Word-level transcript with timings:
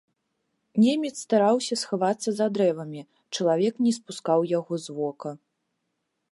Немец 0.83 1.11
стараўся 1.25 1.75
схавацца 1.81 2.29
за 2.39 2.47
дрэвамі, 2.57 3.01
чалавек 3.37 3.73
не 3.89 3.95
спускаў 4.01 4.39
яго 4.59 4.83
з 4.87 4.99
вока. 5.01 5.31